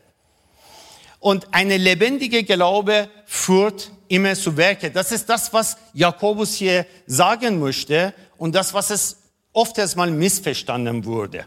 [1.20, 4.92] Und eine lebendige Glaube führt immer zu Werke.
[4.92, 9.21] Das ist das, was Jakobus hier sagen möchte und das, was es
[9.54, 11.46] oft erstmal missverstanden wurde.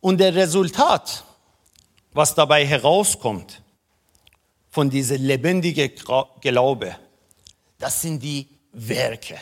[0.00, 1.24] Und der Resultat,
[2.12, 3.62] was dabei herauskommt
[4.70, 5.92] von dieser lebendigen
[6.42, 6.96] Glaube,
[7.78, 9.38] das sind die Werke.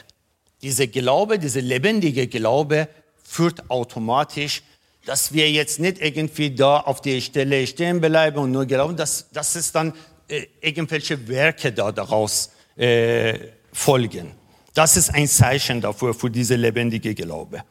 [0.63, 2.89] Dieser Glaube, dieser lebendige Glaube
[3.25, 4.63] führt automatisch,
[5.05, 9.31] dass wir jetzt nicht irgendwie da auf der Stelle stehen bleiben und nur glauben, dass,
[9.31, 9.93] dass es dann
[10.29, 13.39] äh, irgendwelche Werke da daraus äh,
[13.73, 14.33] folgen.
[14.75, 17.65] Das ist ein Zeichen dafür, für diese lebendige Glaube.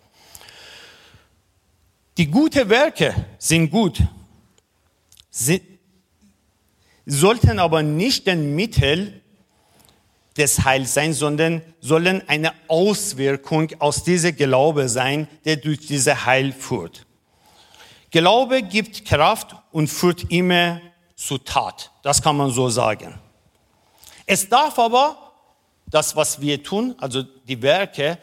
[2.18, 4.04] Die guten Werke sind gut,
[5.30, 5.62] sie
[7.06, 9.22] sollten aber nicht ein Mittel
[10.38, 16.52] des Heils sein, sondern sollen eine Auswirkung aus diesem Glaube sein, der durch diese Heil
[16.52, 17.06] führt.
[18.12, 20.82] Glaube gibt Kraft und führt immer
[21.16, 21.92] zu Tat.
[22.04, 23.18] Das kann man so sagen.
[24.26, 25.34] Es darf aber,
[25.88, 28.18] das was wir tun, also die Werke,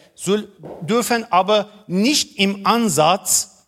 [0.83, 3.67] dürfen aber nicht im Ansatz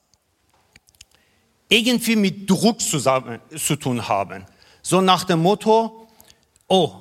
[1.69, 4.45] irgendwie mit Druck zusammen, zu tun haben.
[4.83, 6.09] So nach dem Motto,
[6.69, 6.93] oh,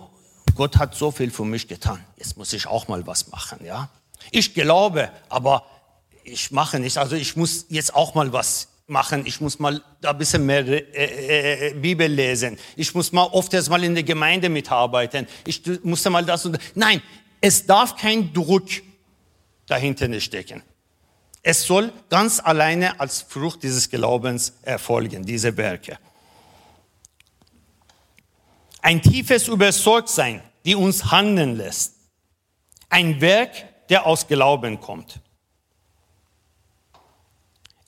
[0.55, 3.89] Gott hat so viel für mich getan, jetzt muss ich auch mal was machen, ja.
[4.31, 5.65] Ich glaube, aber
[6.23, 10.11] ich mache nicht, also ich muss jetzt auch mal was machen, ich muss mal da
[10.11, 14.03] ein bisschen mehr äh, äh, äh Bibel lesen, ich muss mal oft mal in der
[14.03, 17.01] Gemeinde mitarbeiten, ich musste mal das und Nein,
[17.41, 18.67] es darf kein Druck
[19.67, 20.63] dahinter stecken.
[21.41, 25.97] Es soll ganz alleine als Frucht dieses Glaubens erfolgen, diese Werke.
[28.81, 31.95] Ein tiefes Überzeugtsein, die uns handeln lässt.
[32.89, 35.21] Ein Werk, der aus Glauben kommt.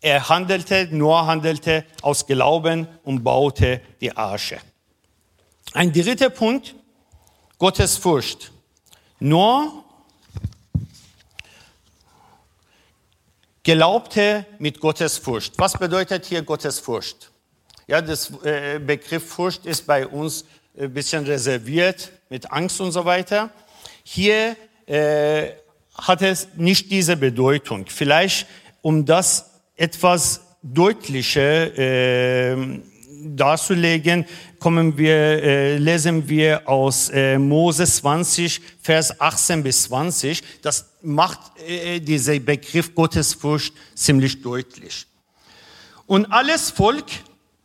[0.01, 4.59] Er handelte, Noah handelte aus Glauben und baute die Arche.
[5.73, 6.75] Ein dritter Punkt,
[7.59, 8.51] Gottes Furcht.
[9.19, 9.85] Noah
[13.63, 15.53] Glaubte mit Gottes Furcht.
[15.57, 17.29] Was bedeutet hier Gottes Furcht?
[17.85, 20.45] Ja, das äh, Begriff Furcht ist bei uns
[20.75, 23.51] ein bisschen reserviert mit Angst und so weiter.
[24.03, 24.55] Hier
[24.87, 25.51] äh,
[25.93, 27.85] hat es nicht diese Bedeutung.
[27.87, 28.47] Vielleicht,
[28.81, 29.50] um das
[29.81, 32.55] etwas deutlicher äh,
[33.23, 34.25] darzulegen,
[34.59, 40.43] kommen wir, äh, lesen wir aus äh, Mose 20, Vers 18 bis 20.
[40.61, 45.07] Das macht äh, dieser Begriff Gottesfurcht ziemlich deutlich.
[46.05, 47.05] Und alles Volk,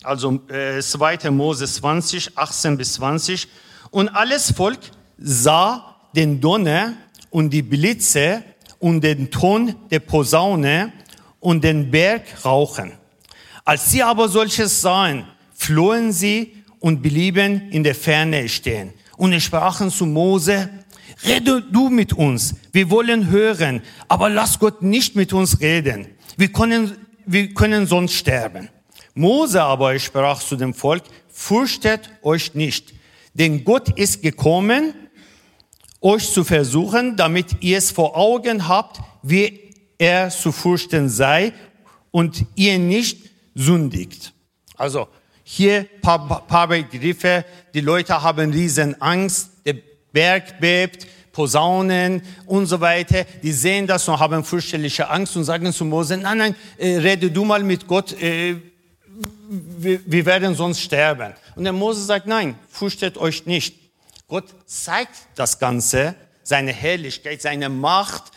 [0.03, 1.31] also äh, 2.
[1.31, 3.47] Mose 20, 18 bis 20,
[3.91, 4.81] und alles Volk
[5.19, 6.95] sah den Donner
[7.29, 8.43] und die Blitze
[8.79, 10.93] und den Ton der Posaune
[11.41, 12.93] und den Berg rauchen.
[13.65, 19.91] Als sie aber solches sahen, flohen sie und blieben in der Ferne stehen und sprachen
[19.91, 20.71] zu Mose,
[21.25, 26.07] rede du mit uns, wir wollen hören, aber lass Gott nicht mit uns reden,
[26.37, 28.69] wir können, wir können sonst sterben.
[29.15, 32.95] Mose aber sprach zu dem Volk, fürchtet euch nicht,
[33.35, 34.95] denn Gott ist gekommen,
[36.01, 39.66] euch zu versuchen, damit ihr es vor Augen habt, wie
[39.99, 41.53] er zu fürchten sei
[42.11, 44.33] und ihr nicht sündigt.
[44.77, 45.09] Also
[45.43, 47.45] hier paar, paar Begriffe.
[47.73, 49.51] Die Leute haben riesen Angst.
[49.65, 49.77] Der
[50.13, 53.25] Berg bebt, Posaunen und so weiter.
[53.43, 57.31] Die sehen das und haben fürchterliche Angst und sagen zu Mose, nein, nein, äh, rede
[57.31, 58.13] du mal mit Gott.
[58.21, 58.57] Äh,
[59.49, 61.35] wir, wir werden sonst sterben.
[61.55, 63.77] Und der Mose sagt, nein, fürchtet euch nicht.
[64.29, 68.33] Gott zeigt das Ganze, seine Herrlichkeit, seine Macht,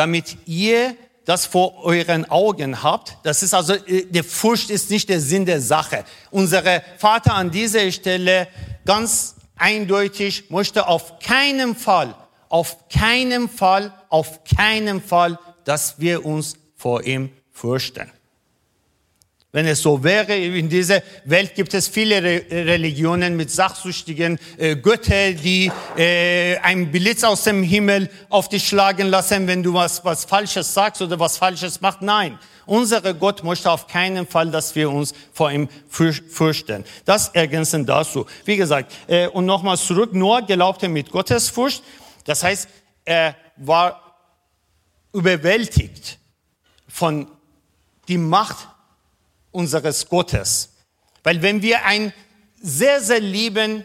[0.00, 0.96] damit ihr
[1.26, 3.18] das vor euren Augen habt.
[3.22, 6.04] Das ist also, äh, der Furcht ist nicht der Sinn der Sache.
[6.30, 6.62] Unser
[6.96, 8.48] Vater an dieser Stelle
[8.86, 12.14] ganz eindeutig möchte auf keinen Fall,
[12.48, 18.10] auf keinen Fall, auf keinen Fall, dass wir uns vor ihm fürchten.
[19.52, 24.76] Wenn es so wäre, in dieser Welt gibt es viele Re Religionen mit sachsüchtigen äh,
[24.76, 30.04] Götter, die äh, einen Blitz aus dem Himmel auf dich schlagen lassen, wenn du was,
[30.04, 32.00] was Falsches sagst oder was Falsches machst.
[32.00, 36.84] Nein, unser Gott möchte auf keinen Fall, dass wir uns vor ihm fürchten.
[37.04, 38.26] Das ergänzen dazu.
[38.44, 41.82] Wie gesagt, äh, und nochmals zurück, Noah glaubte mit Gottesfurcht.
[42.24, 42.68] Das heißt,
[43.04, 44.00] er war
[45.12, 46.20] überwältigt
[46.86, 47.26] von
[48.06, 48.68] die Macht
[49.52, 50.70] unseres Gottes.
[51.22, 52.12] Weil wenn wir einen
[52.60, 53.84] sehr, sehr lieben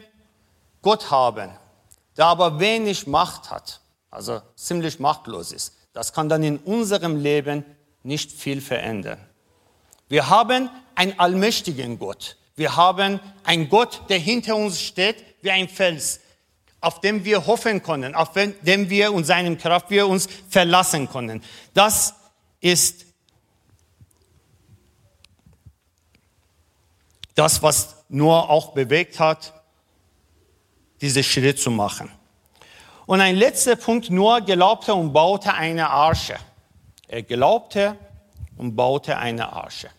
[0.82, 1.52] Gott haben,
[2.18, 7.66] der aber wenig Macht hat, also ziemlich machtlos ist, das kann dann in unserem Leben
[8.04, 9.20] nicht viel verändern.
[10.08, 12.38] Wir haben einen allmächtigen Gott.
[12.56, 16.20] Wir haben einen Gott, der hinter uns steht wie ein Fels,
[16.80, 21.44] auf dem wir hoffen können, auf dem wir und seinem Kraft wir uns verlassen können.
[21.74, 22.14] Das
[22.62, 23.05] ist
[27.36, 29.54] das, was Noah auch bewegt hat,
[31.02, 32.12] diese Schritt zu machen.
[33.06, 36.38] Und ein letzter Punkt, Noah glaubte und baute eine Arche.
[37.08, 37.98] Er glaubte
[38.58, 39.90] und baute eine Arche.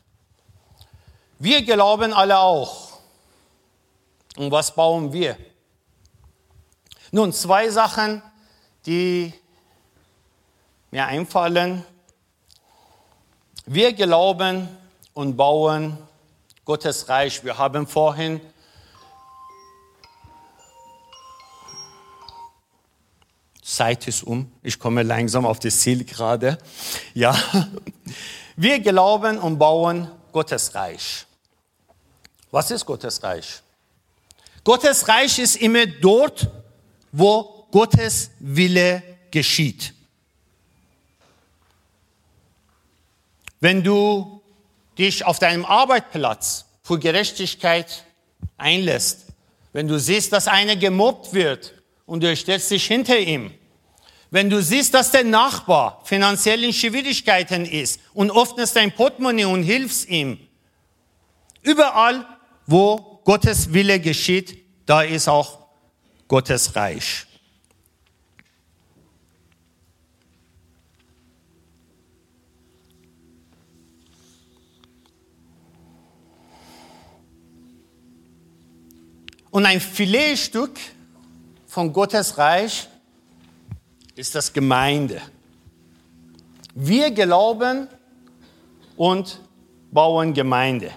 [1.39, 2.99] Wir glauben alle auch.
[4.37, 5.37] Und was bauen wir?
[7.13, 8.23] Nun, zwei Sachen,
[8.87, 9.33] die
[10.91, 11.85] mir einfallen.
[13.67, 14.69] Wir glauben
[15.15, 16.06] und bauen
[16.67, 17.45] Gottes Reich.
[17.45, 18.41] Wir haben vorhin
[23.63, 24.51] Zeit ist um.
[24.65, 26.59] Ich komme langsam auf das Ziel gerade.
[27.15, 27.41] Ja.
[28.57, 31.27] Wir glauben und bauen Gottes Reich.
[32.51, 33.63] Was ist Gottes Reich?
[34.65, 36.51] Gottes Reich ist immer dort,
[37.13, 39.95] wo Gottes Wille geschieht.
[43.61, 44.36] Wenn du
[44.99, 48.05] dich auf deinem Arbeitsplatz für Gerechtigkeit
[48.57, 49.27] einlässt,
[49.73, 51.75] wenn du siehst, dass einer gemobbt wird
[52.07, 53.53] und du stellst dich hinter ihm,
[54.31, 59.63] wenn du siehst, dass der Nachbar finanziell in Schwierigkeiten ist und öffnest dein Portemonnaie und
[59.63, 60.39] hilfst ihm,
[61.63, 62.27] überall,
[62.67, 65.67] wo Gottes Wille geschieht, da ist auch
[66.29, 67.26] Gottes Reich.
[79.57, 80.79] Und ein Filetstück
[81.67, 82.89] von Gottes Reich
[84.15, 85.23] ist das Gemeinde.
[86.75, 87.89] Wir glauben
[88.99, 89.41] und
[89.91, 90.91] bauen Gemeinde.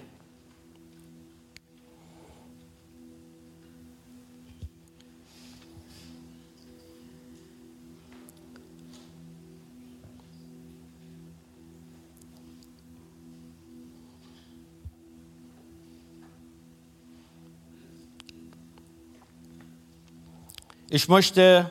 [20.91, 21.69] Ich möchte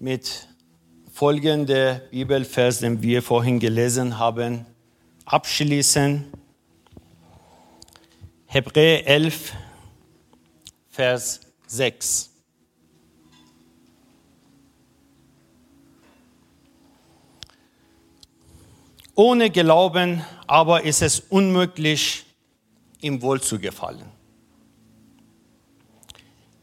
[0.00, 0.48] mit
[1.12, 4.66] folgenden Bibelvers, den wir vorhin gelesen haben,
[5.26, 6.24] abschließen.
[8.46, 9.52] Hebräer 11,
[10.88, 12.30] Vers 6.
[19.14, 22.24] Ohne Glauben aber ist es unmöglich,
[23.00, 24.21] ihm wohl zu gefallen.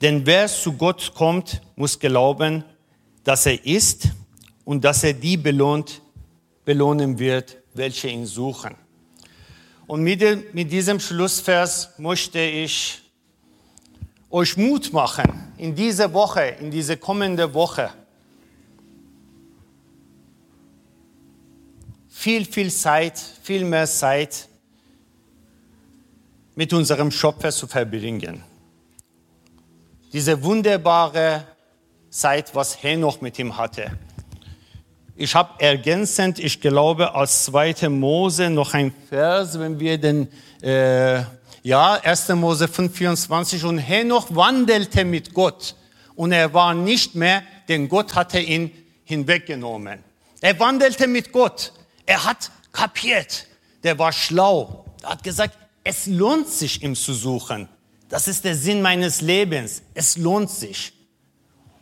[0.02, 2.64] Denn wer zu Gott kommt, muss glauben,
[3.24, 4.10] dass er ist
[4.64, 6.02] und dass er die belohnt,
[6.64, 8.76] belohnen wird, welche ihn suchen.
[9.88, 13.02] Und mit, mit diesem Schlussvers möchte ich
[14.30, 17.90] euch Mut machen, in dieser Woche, in diese kommende Woche,
[22.08, 24.48] viel, viel Zeit, viel mehr Zeit
[26.56, 28.44] mit unserem Schöpfer zu verbringen
[30.12, 31.44] diese wunderbare
[32.10, 33.92] Zeit, was Henoch mit ihm hatte.
[35.16, 40.30] Ich habe ergänzend, ich glaube, als zweite Mose noch ein Vers, wenn wir den,
[40.62, 41.24] äh,
[41.62, 42.30] ja, 1.
[42.30, 45.76] Mose 5, 24, und Henoch wandelte mit Gott
[46.16, 48.72] und er war nicht mehr, denn Gott hatte ihn
[49.06, 50.04] hinweggenommen.
[50.42, 51.72] Er wandelte mit Gott.
[52.06, 53.46] Er hat kapiert.
[53.84, 54.86] Der war schlau.
[55.02, 57.70] Er hat gesagt, es lohnt sich, ihm zu suchen.
[58.10, 59.84] Das ist der Sinn meines Lebens.
[59.94, 60.94] Es lohnt sich.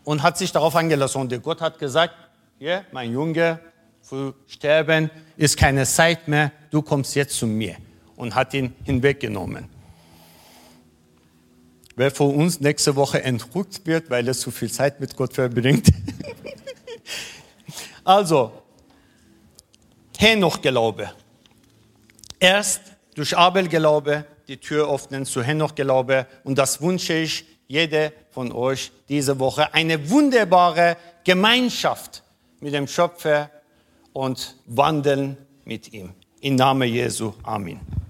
[0.03, 1.21] Und hat sich darauf eingelassen.
[1.21, 2.13] Und Gott hat gesagt,
[2.59, 3.59] hier, mein Junge,
[4.01, 7.75] für Sterben ist keine Zeit mehr, du kommst jetzt zu mir.
[8.15, 9.69] Und hat ihn hinweggenommen.
[11.95, 15.91] Wer von uns nächste Woche entrückt wird, weil er zu viel Zeit mit Gott verbringt.
[18.03, 18.51] also,
[20.17, 21.11] Henoch Glaube.
[22.39, 22.81] erst
[23.15, 26.25] durch Abel Glaube die Tür öffnen zu Henoch Glaube.
[26.43, 29.73] Und das wünsche ich jede von euch diese Woche.
[29.73, 32.23] Eine wunderbare Gemeinschaft
[32.59, 33.49] mit dem Schöpfer
[34.13, 36.13] und wandeln mit ihm.
[36.41, 37.33] Im Namen Jesu.
[37.43, 38.06] Amen.